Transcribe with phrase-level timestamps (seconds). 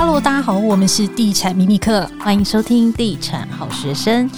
[0.00, 4.30] Hello，大家好，我们是地产秘密课，欢迎收听地产好学生。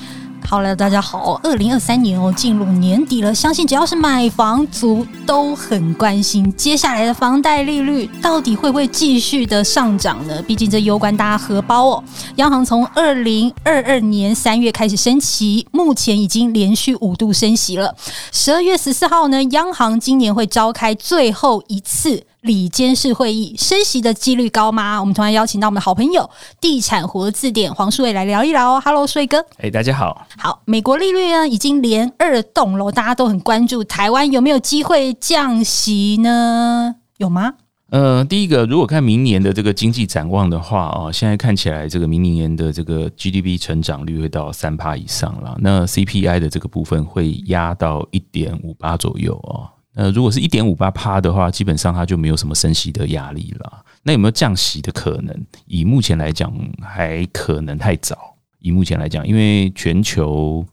[0.44, 10.42] 好了，大家好，二零二三年哦，进入年底了，相信只要是买房族都很关心接下来的房贷利率到底会不会继续的上涨呢？
[10.42, 12.04] 毕竟这攸关大家荷包哦。
[12.34, 17.94] 央行从二零二二年三月开始升息，目前已经连续五度升息了。
[18.32, 22.24] 十二月十四号呢，央行今年会召开最后一次。
[22.42, 24.98] 理监事会议升息的几率高吗？
[24.98, 26.28] 我们同样邀请到我们的好朋友
[26.60, 28.80] 地产活字典黄树伟来聊一聊。
[28.80, 29.46] Hello，书伟哥。
[29.58, 30.26] 哎，大家好。
[30.36, 36.96] 好，美国利率呢已经连二冻了，大家都很关注台湾有没有机会降息呢？
[37.18, 37.54] 有吗？
[37.90, 45.56] 呃，第一个，如果看明年的这个经济展望的话啊，现在看起来这个明年的这个 GDP 成长率会到三趴以上了。
[45.60, 49.68] 那 CPI 的这个部分会压到一点五八左右哦。
[49.94, 53.84] 呃，如果是一点五八趴的话，基本上它就没有什么升息的压力了。
[54.02, 55.46] 那有没有降息的可能？
[55.66, 58.34] 以目前来讲，还可能太早。
[58.60, 60.64] 以目前来讲，因为全球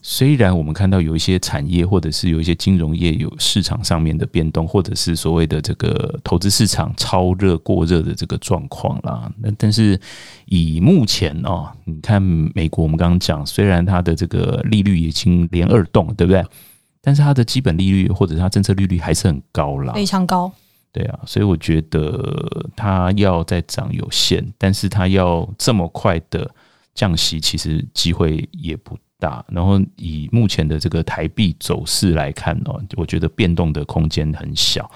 [0.00, 10.00] 虽然我们看到有一些产业或者是有一些金融业有市场上面的变动，或者是所谓的这个投资市场超热过热的这个状况啦，那但是
[10.46, 16.44] 以目前哦，你看美国，我们刚刚讲，虽然它的这个利率已经连二动，对不对？
[17.04, 20.50] 但是它的基本利率或者它政策利率还是很高啦，非常高。
[20.90, 26.50] 对啊，所以我觉得它要再涨有限，但是它要这么快的
[26.94, 29.44] 降息，其实机会也不大。
[29.48, 34.90] 然后以目前的这个台币走势来看呢，我觉得变动的空间很小。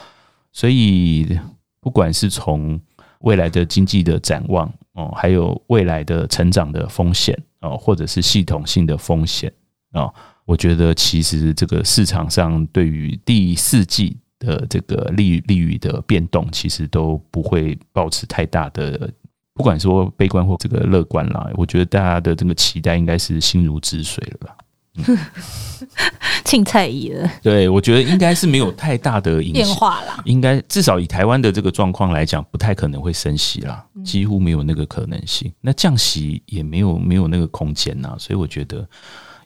[0.53, 1.39] 所以
[1.81, 2.81] 不管是从
[3.21, 9.53] 未来的经济的展望哦，还有未来的成长的风险哦，或者是系统性的风险
[9.93, 10.09] 啊。
[10.49, 19.13] 我觉得其实这个市场上对于第四季的这个利利率的变动，其实都不会保持太大的，
[19.53, 21.51] 不管说悲观或这个乐观啦。
[21.53, 24.57] 我觉得大家的这个期待应该是心如止水了吧。
[26.47, 27.31] 青菜一了。
[27.43, 30.19] 对，我觉得应该是没有太大的影变化啦。
[30.25, 35.53] 应该至少以台湾的这个状况来讲，不太可能会升息啦，几乎没有那个可能性。
[35.61, 38.89] 那降息也没有没有那个空间呐，所以我觉得。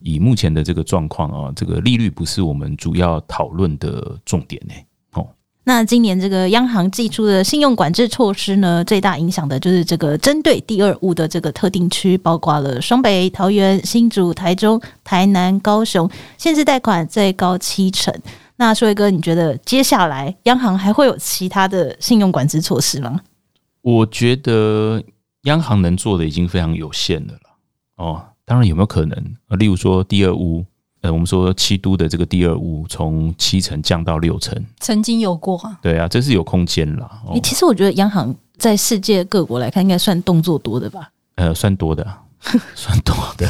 [0.02, 4.74] 以目前的这个状况啊，这个利率不是我们主要讨论的重点呢。
[5.12, 5.28] 哦，
[5.64, 18.12] 那今年这个央行寄出的信用管制措施呢，最大影响的就是这个针对第二物的这个特定区，包括了双北、桃园、新竹、台中、台南、高雄，限制贷款最高七成。
[18.56, 23.20] 那书伟哥，你觉得接下来央行还会有其他的信用管制措施吗？
[23.80, 25.02] 我觉得
[25.42, 27.40] 央行能做的已经非常有限的了。
[27.96, 28.24] 哦。
[28.44, 29.36] 当然有没有可能？
[29.58, 30.64] 例如说第二屋，
[31.02, 35.78] 呃，我们说七都的这个第二屋从七层降到六层，曾经有过啊。
[35.80, 37.08] 对啊，这是有空间啦。
[37.26, 41.10] 哦，其实我觉得央行在世界各国来看，应该算动作多的吧？
[41.36, 42.06] 呃，算多的，
[42.74, 43.48] 算多的，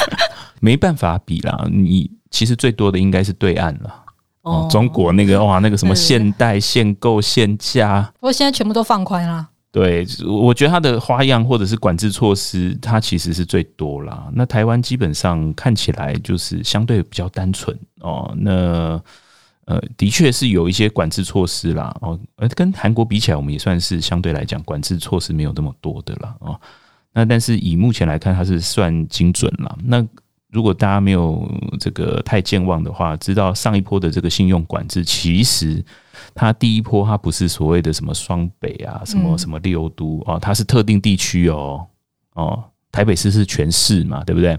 [0.60, 1.66] 没办法比啦。
[1.70, 4.04] 你其实最多的应该是对岸了。
[4.42, 9.48] 哦，中国那个哇，那个什么限贷、限购、限价，不过现在全部都放宽了。
[9.72, 14.30] 对，我觉得它的花样或者是管制措施，它其实是最多啦。
[14.32, 18.34] 那台湾基本上看起来就是相对比较单纯哦。
[18.38, 18.98] 那
[19.66, 21.94] 呃，的确是有一些管制措施啦。
[22.00, 22.18] 哦，
[22.54, 26.34] 跟韩国比起来，我们也算是相对来讲管制措施没有那么多的啦。
[26.38, 26.58] 哦，
[27.12, 29.76] 那但是以目前来看，它是算精准啦。
[29.84, 30.06] 那
[30.52, 31.46] 如果大家没有
[31.80, 35.84] 这个太健忘的话，知道上一波的这个信用管制，其实
[36.34, 41.84] 它第一波它不是所谓的什么双北啊，什么什么六都啊，它是特定地区哦
[42.34, 44.58] 哦，台北市是全市嘛，对不对？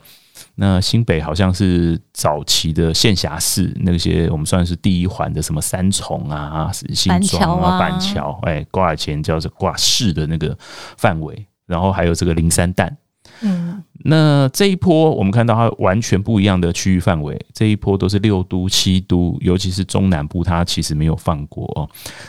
[0.54, 10.56] 那新北好像是早期的县辖市，那些我们算是第一环的什么三重啊、新庄啊、板桥，哎，挂钱叫做挂市的那个
[10.98, 12.96] 范围，然后还有这个林三淡。
[13.42, 21.88] 嗯，那这一波我们看到它完全不一样的区域范围，这一波都是六都、七都，尤其是中南部，它其实没有放过哦。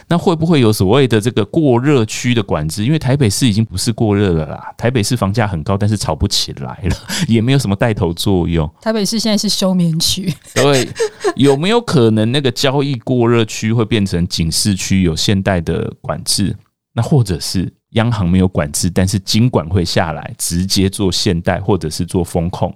[0.09, 2.85] 那会不会有所谓的这个过热区的管制？
[2.85, 6.97] 因为台北市已经不是过热了啦，台北市房价很高，但是炒不起来了，
[7.27, 8.69] 也没有什么带头作用。
[8.81, 10.89] 台北市现在是休眠区，对，
[11.37, 16.57] 有没有可能那个交易过热区会变成警示区，有现代的管制？
[16.93, 17.73] 那或者是？
[17.91, 22.75] 央行没有管制，但是金管会下来直接做限贷或者是做风控，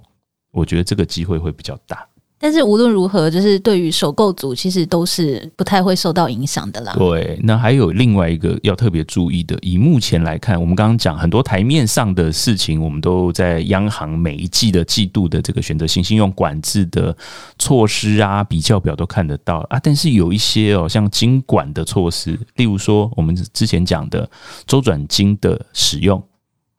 [0.52, 2.06] 我觉得这个机会会比较大。
[2.42, 6.92] 但是无论如何，就是对于首购族，其实都是不太会受到影响的啦。
[6.98, 17.16] 对，那还有另外一个要特别注意的，以目前来看，我们刚刚讲很多台面上的事情，我们都在央行每一季的季度的这个选择性信用管制的
[17.60, 19.78] 措施啊，比较表都看得到啊。
[19.80, 24.28] 但是有一些哦，像金管的措施，例如说我们之前讲的
[24.66, 26.20] 周转金的使用。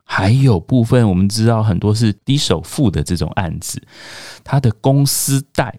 [0.04, 3.82] 还有部分我们知道很多是低首付的这种案子，
[4.44, 5.78] 他的公司贷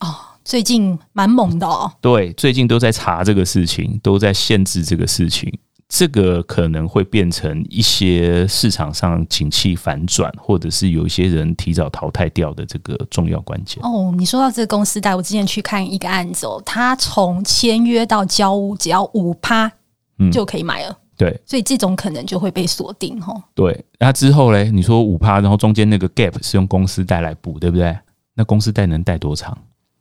[0.00, 1.92] 哦，最近蛮猛的哦。
[2.00, 5.52] 对，最近都在查这个事情，都在限制这个事情。
[5.86, 13.84] 这个可能会变成一些市场上景气反转，或者是有一些人提早淘汰掉的这个重要关键。
[13.84, 19.70] 哦，你说到这个公司贷，我之前去看一个案子哦，他从签约到交屋只要五趴
[20.32, 20.90] 就可以买了。
[20.90, 23.40] 嗯对，所以这种可能就会被锁定吼。
[23.54, 27.96] 对，那之后嘞，你说五趴，然后中间那个 gap 是用公司贷来补，对不对？
[28.34, 29.56] 那公司贷能贷多长？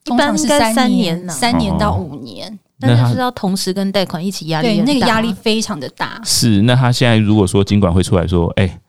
[0.06, 2.52] 一般是三年，三年到五年。
[2.52, 6.20] 哦、但是是要同时跟贷款一起压力，对，那个压力非常的大。
[6.26, 8.80] 是，那他现在如果说金管会出来说，哎、欸，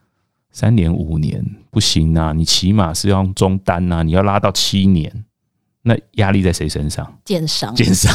[0.50, 5.24] 三年五年不行啊，你起码是要用中单啊，你要拉到七年。
[5.82, 7.06] 那压力在谁身上？
[7.26, 8.10] 建商，建商，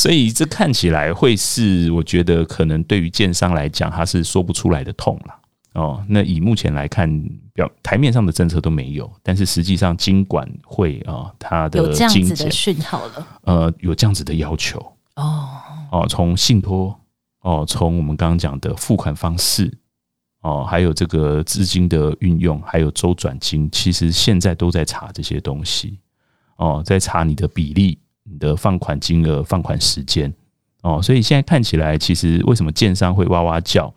[0.00, 5.34] 所以这看起来会是，我觉得可能对于建商来讲，它是说不出来的痛了
[5.74, 6.02] 哦。
[6.08, 7.06] 那以目前来看，
[7.52, 14.80] 表台面上的政策都没有，但是实际上金管会啊，它的有这样子的讯号了，呃，有这样子的要求
[15.16, 15.48] 哦
[15.92, 16.98] 哦，从信托
[17.42, 19.70] 哦，从我们刚刚讲的付款方式
[20.40, 25.98] 哦，还有这个资金的运用，还有周转金，其实现在都在查这些东西。
[26.56, 27.98] 哦，在查你的比例、
[28.30, 30.32] 你的放款金额、放款时间，
[30.82, 33.92] 哦，所以现在看起来，其实为什么建商会哇哇叫？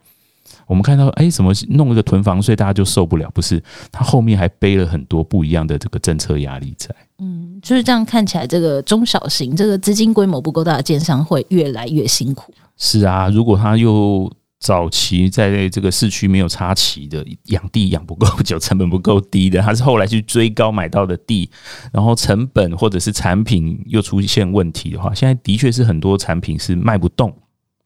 [0.65, 3.29] 我们看到，哎，怎么弄一个囤房税，大家就受不了？
[3.31, 6.89] 不是，他后面还背了很多不一样的这个政策压力在。
[7.19, 12.53] 嗯，就是这样看起来，这个中小型、这个资金规模不够大的建商会越来越辛苦。
[12.77, 14.31] 是啊，如果他又。
[14.63, 21.49] 早期在这个市区没有插旗的，养地养不够久，成本不够低的，他是后来去追高买到的地，
[21.91, 27.29] 然后成本或者是产品又出现问题的话，现在的确是很多产品是卖不动，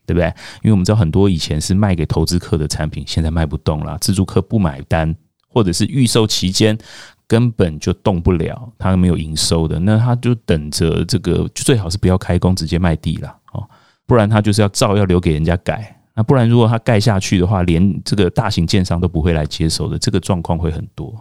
[0.06, 0.28] 对不对？
[0.62, 5.16] 因为我们知道很多以前是卖给投资客的产品，现在卖不动了，自助客不买单，
[5.50, 6.78] 或者是预售期间
[7.26, 13.68] 根本就动不了，他没有营收的，那他就等着这个，最好是不要开工，直接卖地了哦，
[14.06, 15.96] 不然他就是要照要留给人家改。
[16.18, 21.14] 那不然，如果它盖下去的话，连这个大型建商都不会来接手的，这个状况会很多。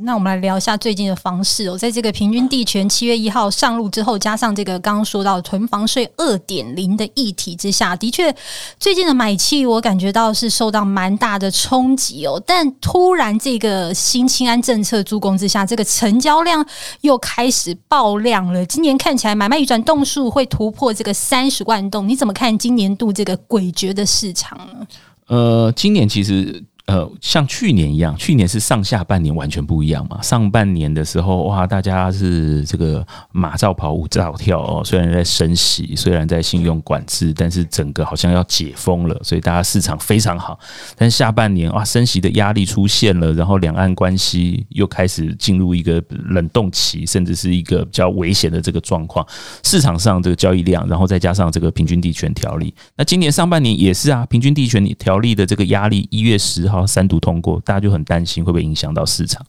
[0.00, 8.32] 那我们来聊一下最近的房市哦，在这个平均地权七月一号上路之后，加上这个刚刚说到囤房税二点零的议题之下，的确
[8.78, 12.40] 最近的买气我感觉到是受到蛮大的冲击哦。
[12.46, 16.64] 但突然这个新青安政策助攻之下，这个成交量
[17.00, 18.64] 又开始爆量了。
[18.66, 24.86] 今年看起来买卖移转栋数会突破这个三十万栋，你怎么看今年度这个诡谲的市场呢？
[25.26, 26.62] 呃，今年其实。
[26.88, 30.22] 呃，像去年一样，去年是上下半年完全不一样嘛。
[30.22, 34.82] 上半年的时候，哇，大家是这个马照跑，舞照跳哦。
[34.82, 40.58] 虽然在升息，虽然在信用管制，但是整个好像要解封了，所以大家市场非常好。
[40.96, 49.26] 但下半年哇，升息的压力出现了，然后两岸关系又开始进入一个冷冻期，甚至是一个比较危险的这个状况。
[49.62, 56.77] 市场上这个交易量，然后再加上这个平均地权条例，那今年上半年也是啊，平均地权条例的这个压力，一月十号。
[56.86, 59.44] 三读通过，大家就很担心会不会影响到市场。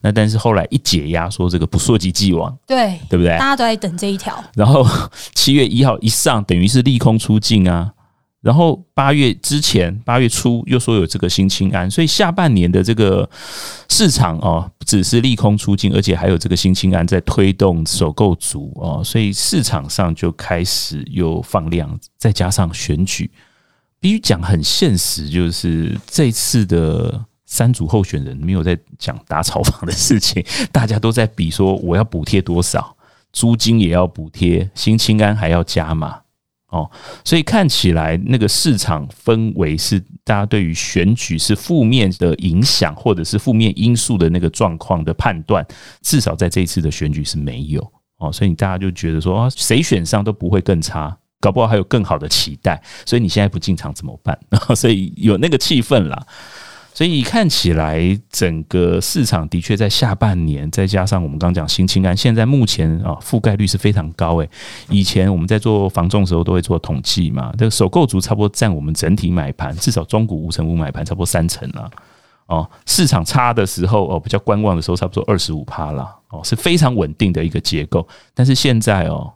[0.00, 3.30] 那但是后来一解压，说这个不溯及既往，对对不对？
[3.38, 4.42] 大家都在等这一条。
[4.54, 4.86] 然后
[5.34, 7.92] 七月一号一上，等于是利空出尽啊。
[8.40, 13.28] 然后八月之前，八月初又说有这个新清安，所以下半年的这个
[13.88, 23.30] 市场哦，不只是利空出尽，而且还有这个新清安在推动首购族哦，所以市场上就开始又放量，再加上选举。
[24.02, 32.96] 必须讲很现实，就是这次的三组候选人没有在讲打炒房的事情，大家都在比说我要补贴多少，
[33.32, 36.18] 租金也要补贴，新青安还要加码
[36.70, 36.90] 哦，
[37.24, 45.64] 所以看起来那个市场氛围是大家对于选举是负面的影响，或者是负面因素的那个状况的判断，
[46.00, 47.80] 至少在这一次的选举是没有
[48.18, 51.16] 哦，所以大家就觉得说啊，谁选上都不会更差。
[51.42, 54.38] 搞不好还有更好的期待，所以你现在不进场怎么办？
[54.76, 56.26] 所以有那个气氛啦。
[56.94, 57.98] 所以看起来
[58.30, 64.50] 整个市场的确在下半年，再加上我们刚讲新青安，现在目前啊覆盖率是非常高诶。
[64.90, 71.90] 以前我们在做房仲的时候都会做统计嘛，这个首购族差不多占我们整体买盘，至少中古五成五买盘差不多三成了。
[72.46, 78.06] 哦，市场差的时候哦，比较观望的时候，差不多二十五趴啦，哦，是非常稳定的一个结构。
[78.34, 79.32] 但是现在哦，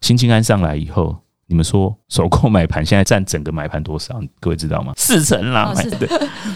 [0.00, 1.16] 新青安上来以后，
[1.54, 4.20] 你们说首购买盘现在占整个买盘多少？
[4.40, 4.92] 各位知道吗？
[4.96, 6.08] 四成啦，哦、对，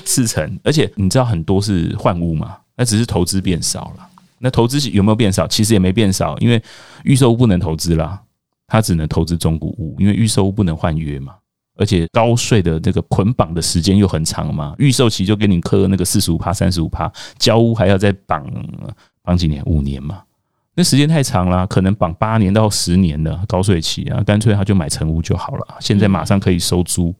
[0.05, 0.59] 四成。
[0.65, 4.09] 而且你知道很多是换屋嘛，那只是投资变少了。
[4.41, 5.47] 那投资有没有变少？
[5.47, 6.61] 其实也没变少，因为
[7.05, 8.21] 预售屋不能投资啦，
[8.67, 11.37] 它只能投资中古屋，因为预售屋不能换约嘛。
[11.77, 18.45] 而且高税的这个捆绑的时间又很长嘛，预售期就给你磕那个四十五趴、三十五趴，交屋还要再绑
[19.23, 19.63] 绑几年？
[19.65, 20.23] 五年嘛，
[20.79, 25.67] 那时间太长了，可能绑八年到十年的高税期啊，干脆他就买成屋就好了。
[25.81, 27.13] 现在马上可以收租，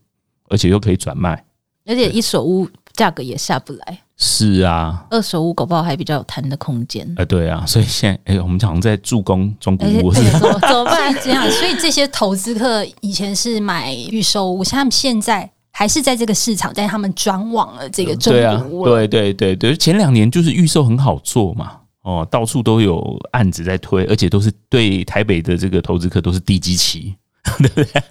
[0.49, 1.45] 而且又可以转卖，
[1.85, 3.99] 而且一手屋价格也下不来。
[4.17, 7.05] 是啊，二手屋搞不好还比较有谈的空间。
[7.11, 11.13] 哎、呃，对啊，所以现在哎、欸，我们好像在助攻中古屋，是怎么办？
[11.21, 18.33] 这样，所以这些投资客以前是买预售屋，他们现在还是在这个市场，但是他们转往了这个中
[18.69, 18.85] 古屋。
[18.85, 21.73] 对对对对，前两年就是预售很好做嘛，
[22.09, 27.15] 哦，到处都有案子在推，而且都是对台北的这个投资客都是低基期。
[27.59, 28.03] 对不对？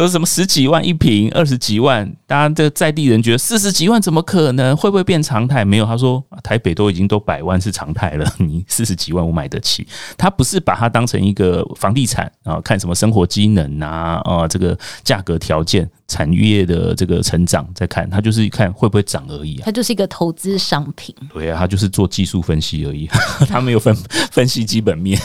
[0.00, 2.10] 都是什么十几万一平，二十几万？
[2.26, 4.74] 大家这在地人觉得四十几万怎么可能？
[4.74, 5.62] 会不会变常态？
[5.62, 9.86] 没有，他说台北都已经都百万是常态了， 你四十几万我买得起。
[10.16, 15.86] 他不是把它当成一个房地产啊，看什么生活机能啊，啊，这个价格条件。
[16.10, 19.62] 产业的这个成长，再看他就是看会不会涨而已啊。
[19.64, 21.14] 它就是一个投资商品。
[21.32, 23.08] 对啊，他就是做技术分析而已，
[23.48, 23.94] 他没有分
[24.32, 25.16] 分析基本面。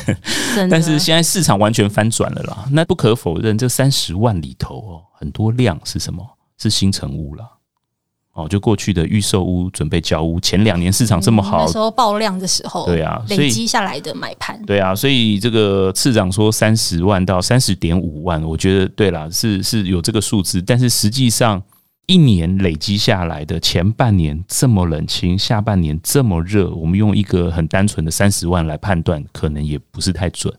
[0.69, 2.65] 但是现在市场完全翻转了啦。
[2.69, 6.25] 那不可否认，这三十万里头哦，很多量是什么？
[6.57, 7.51] 是新成屋了。
[8.33, 21.63] 哦，就过去的预售屋准备交屋，前两年市场这么好，嗯、那时候爆量的时候，对啊，累积下来的买盘，对啊，所以这个次长说三十万到三十点五万，我觉得对啦，是是有这个数字，但是实际上
[22.07, 30.53] 一年累积下来的前半年这么冷清，下半年这么热，我们用一个很单纯的三十万来判断，可能也不是太准。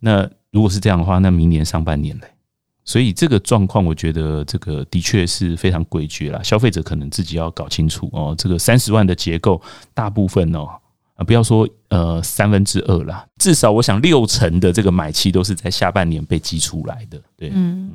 [0.00, 2.26] 那如果是这样的话，那明年上半年嘞？
[2.84, 6.42] 所以这个状况，我觉得这个的确是非常诡谲啦。
[6.42, 8.34] 消费者可能自己要搞清楚哦。
[8.36, 9.60] 这个三十万的结构，
[9.94, 10.68] 大部分哦，
[11.16, 17.18] 啊，不要说呃三分之二啦，至少我想六成的这个买气都是在下半年被激出来的。
[17.36, 17.90] 对，嗯。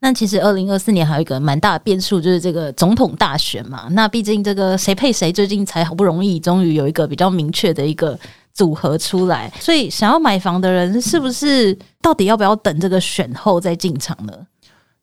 [0.00, 3.86] 那其实二零二四年还有一个蛮大的变数，就是这个总统大选嘛。
[3.90, 8.18] 那毕竟这个谁配谁，最近才好不容易终于有一个比较明确的一个。
[8.52, 14.46] 组合出来，所以想要买房的人是不是到底要不要等这个选后再进场呢？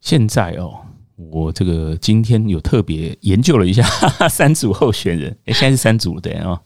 [0.01, 0.79] 现在哦，
[1.15, 3.84] 我这个今天有特别研究了一下
[4.29, 6.60] 三组候选人，诶，现在是三组了对啊，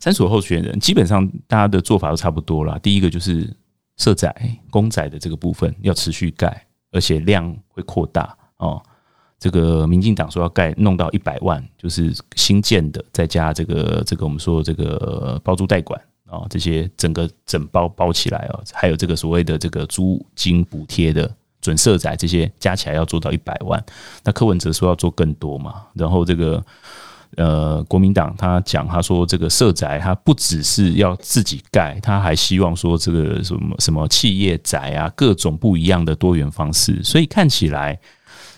[0.00, 2.78] 三组候选人基本上大家的做法都差不多啦。
[2.82, 3.48] 第一个就是
[3.96, 4.34] 社宅、
[4.70, 8.82] 公宅的这个部分要持续盖，而且量会扩大哦。
[9.38, 23.84] 这个民进党说要盖弄到一百万，就是新建的，再加这个这个我们说这个包租代管啊，这些整个整包包起来哦，还有这个所谓的这个租金补贴的准社宅，这些加起来要做到一百万。
[24.24, 26.64] 那柯文哲说要做更多嘛，然后这个
[27.36, 38.00] 呃国民党他讲他说这个社宅他不只是要自己盖，他还希望说这个什么什么企业宅啊，各种不一样的多元方式，所以看起来。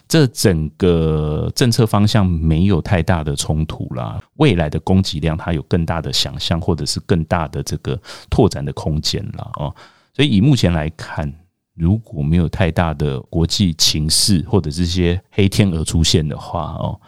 [0.08, 8.00] 这整个政策方向没有太大的冲突啦，未来的供给量它有更大的想象，或者是更大的这个
[8.30, 9.74] 拓展的空间了哦。
[10.14, 11.30] 所以以目前来看，
[11.74, 16.98] 如果没有太大的国际情势或者这些黑天鹅出现的话哦，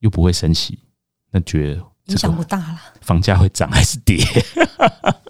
[0.00, 0.78] 又不会升息，
[1.30, 2.78] 那觉得影响不大了。
[3.00, 4.22] 房价会涨还是跌？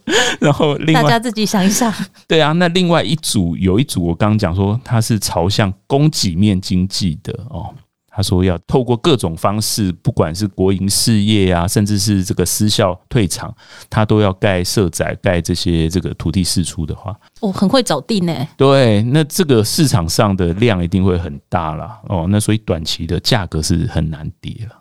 [0.40, 1.92] 然后另外，大家自己想一想。
[2.26, 7.74] 对啊，那另外一组有一组，我刚刚讲说它是朝向供给面经济的哦。
[8.12, 13.54] 他说要透过各种方式，不管是国营事业啊，甚至是这个私校退场，
[13.88, 18.48] 他都要盖社宅，盖这些这个土地释出的话，哦，很会找地呢。
[18.56, 22.00] 对，那这个市场上的量一定会很大啦。
[22.08, 22.26] 哦。
[22.28, 24.76] 那所以短期的价格是很难跌了。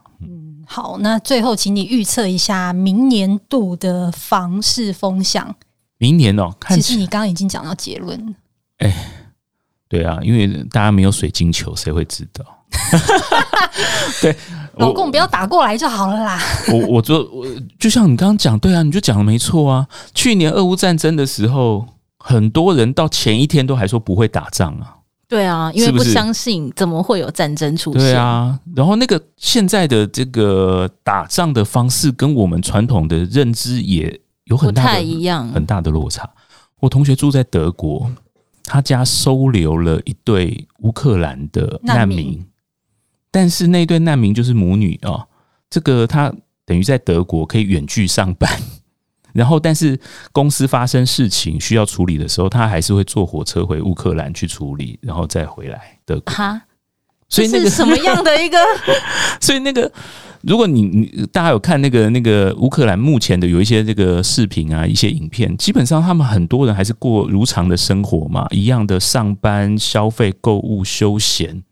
[0.71, 5.55] 好，那最后请你预测一下明年度的房市风向。
[5.97, 8.33] 明年哦，看其实你刚刚已经讲到结论了。
[8.77, 8.95] 哎，
[9.87, 12.45] 对啊，因为大家没有水晶球，谁会知道？
[14.21, 14.35] 对，
[14.75, 16.39] 老公不要打过来就好了啦。
[16.71, 17.47] 我我就我
[17.79, 19.87] 就像你刚刚讲，对啊，你就讲的没错啊。
[20.13, 21.87] 去年俄乌战争的时候，
[22.19, 24.98] 很多人到前一天都还说不会打仗啊。
[25.29, 28.01] 对啊，因为不相信怎么会有战争出现？
[28.01, 36.27] 对啊，然后那个现在的这个打仗的方式跟我们传统的认知也有很大的不太一样，很大的落差。
[36.79, 38.11] 我同学住在德国，
[38.63, 42.45] 他家收留了一对乌克兰的难民，难民，
[43.29, 45.27] 但是那对难民就是母女啊，
[45.69, 46.33] 这个他
[46.65, 48.49] 等于在德国可以远距上班，
[49.33, 49.99] 然后但是
[50.31, 56.33] 公司发生事情需要处理的时候，他还是会坐火车回乌克兰去处理，然后再回来德国。
[56.33, 56.61] 哈，
[57.29, 58.57] 所以那个是什么样的一个？
[59.39, 59.91] 所以那个，
[60.41, 71.63] 如果你你大家有看那个那个乌克兰目前的有一些这个视频啊，一些影片，基本上他们很多人还是过如常的生活嘛，一样的上班、消费、购物、休闲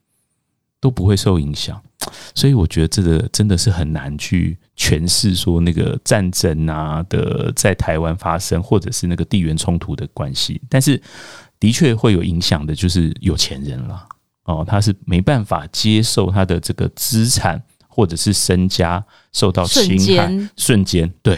[0.79, 1.81] 都不会受影响。
[2.35, 10.61] 所以我觉得这个真的是很难去诠释说那个战争啊的在台湾发生，或者是那个地缘冲突的关系。
[10.69, 11.01] 但是
[11.59, 14.07] 的确会有影响的，就是有钱人了
[14.43, 21.37] 哦，他是没办法接受他的这个资产或者是身家受到侵害，瞬间对，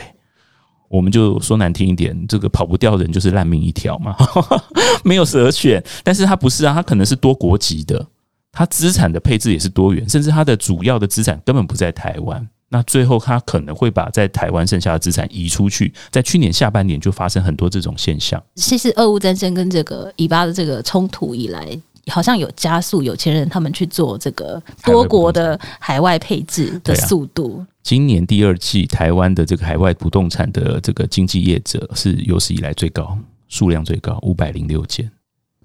[0.89, 4.13] 我们就说难听一点，这个跑不掉的人就是烂命一条嘛，
[5.05, 5.81] 没有择选。
[6.03, 8.05] 但是他不是啊，他可能是多国籍的。
[8.51, 12.47] 他资产的配置也是多元，甚至他的主要的资产根本不在台湾。
[12.71, 15.91] 那最后他可能会把在台湾剩下的资产移出去。
[16.11, 18.41] 在去年下半年就发生很多这种现象。
[18.55, 21.67] 其实，俄乌战争跟这个以巴的这个冲突以来，
[22.11, 27.65] 好像有加速有钱人他们去做这个多国的海外配置的速度。
[27.81, 35.09] 今年第二季，台湾的这个海外不动产的这个经纪业者是有史以来最高，数量最高，五百零六件。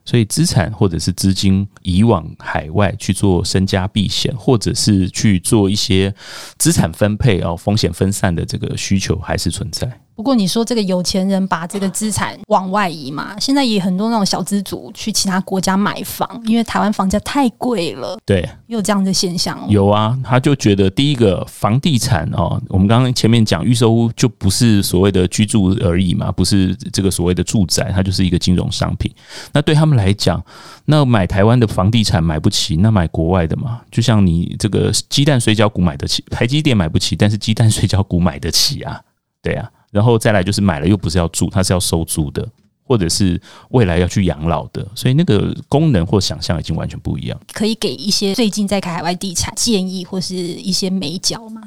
[0.05, 6.15] 所以资产或者是资金移往海外去做身家避险，或者是去做一些
[6.59, 10.01] 资产分配哦，风险分散的这个需求还是存在。
[10.17, 18.17] 不过你说这个有钱人把这个资产往外移嘛，现在也很多那种小资族去其他国家买房，因为台湾房价太贵了。
[18.25, 19.59] 对，有这样的现象。
[19.69, 29.13] 有啊，他就觉得第一个房地产哦，我们刚刚前面讲预售屋就不是所谓的居住而已嘛，不是这个所谓的住宅，它就是一个金融商品。
[29.53, 30.41] 那对他们来讲，
[30.85, 39.01] 那买台湾的房地产买不起，那买国外的嘛，就像你这个鸡蛋水饺股买得起，台积电买不起，但是鸡蛋水饺股买得起啊，
[39.43, 39.69] 对啊。
[39.95, 42.45] 然后再来就是买了又不是要住，它是要收租的，
[42.83, 47.41] 或者是未来要去养老的，所以那个功能或想象已经完全不一样。
[47.53, 51.63] 可以给一些最近在看海外地产建议或是一些美角吗？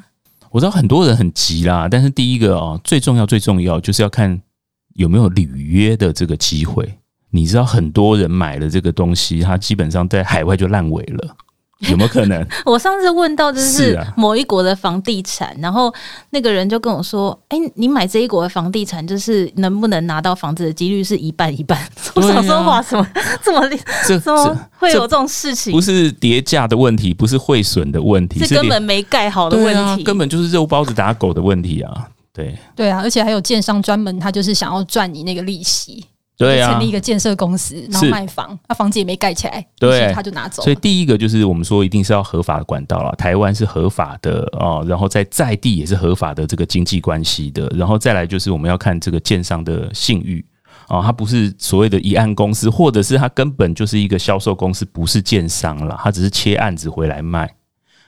[0.51, 4.41] 我知道很多人很急啦，但是第一个哦，最重要最重要就是要看
[4.95, 6.97] 有没有履约的这个机会。
[7.29, 11.37] 你知道很多人买了这个东西，他基本上在海外就烂尾了。
[11.89, 12.43] 有没有可能？
[12.65, 15.93] 我上次问到就是某一国的房地产，啊、然后
[16.31, 21.77] 那个人就跟我说：“哎、欸，你买这一国的房地产，就是能不能拿到房子的几率是一半一半。
[21.79, 23.07] 啊”我想说哇什么
[23.43, 24.17] 这么厉害？
[24.19, 25.71] 怎么会有这种事情？
[25.71, 32.07] 不是叠价的问题，不是汇损的问题，是根本没盖好的问题，啊，根本就是肉包子打狗的问题啊！
[32.33, 36.05] 对对啊，而且还有建商专门他就是想要赚你那个利息。
[36.37, 40.61] 对啊，成立一个建设公司，然后卖房，那房子也没盖起来，对，他就拿走。
[40.61, 50.45] 所以第一个就是我们说一定是要合法的管道了，台湾是合法的哦，然后在在地也是合法的这个经济关系的，然后再来就是我们要看这个建商的信誉
[50.87, 57.51] 啊，他不是所谓的一案公司，或者是他根本就是一个销售公司，不是建商了，他只是切案子回来卖。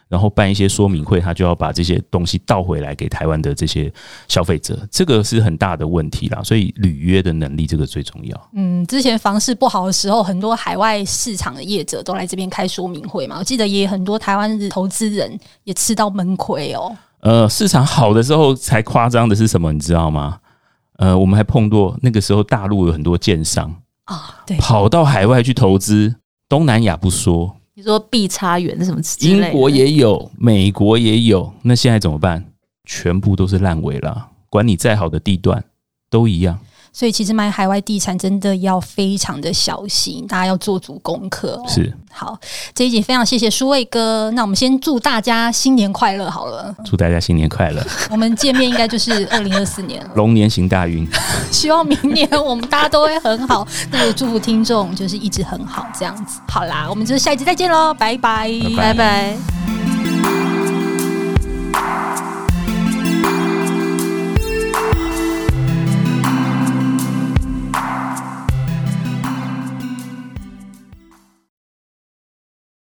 [0.09, 3.93] 然后办一些说明会，他就要把这些东西倒回来给台湾的这些
[4.27, 6.41] 消费者，这个是很大的问题啦。
[6.43, 8.49] 所以履约的能力这个最重要。
[8.53, 13.37] 嗯，之前房市不好的时候，很多海外市场的业者都来这边开说明会嘛。
[13.37, 16.97] 我记得也很多台湾的投资人也吃到闷亏哦。
[17.21, 19.71] 呃，市场好的时候才夸张的是什么？
[19.71, 20.39] 你知道吗？
[20.97, 26.15] 呃，我们还碰过那个时候大陆有很多建商啊，对，跑到海外去投资，
[26.49, 27.57] 东南亚不说。
[27.79, 28.99] 你说 B 差园什么？
[29.21, 32.43] 英国也有，美国也有，那现在怎么办？
[32.83, 35.63] 全部都是烂尾了，管你再好的地段
[36.09, 36.59] 都一样。
[36.91, 41.65] 所以其实买海外地产真的要非常的小心，大家要做足功课哦。
[41.67, 42.37] 是，好，
[42.73, 44.29] 这一集非常谢谢舒卫哥。
[44.31, 46.75] 那我们先祝大家新年快乐好了。
[46.83, 47.85] 祝大家新年快乐。
[48.09, 50.11] 我们见面应该就是二零二四年了。
[50.15, 51.07] 龙年行大运。
[51.51, 53.67] 希望明年我们大家都会很好。
[53.91, 56.39] 那也祝福听众就是一直很好这样子。
[56.47, 58.93] 好啦，我们就下一集再见喽，拜拜，拜拜。
[58.93, 60.48] 拜拜。